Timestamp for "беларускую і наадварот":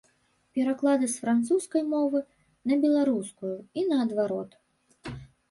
2.87-4.59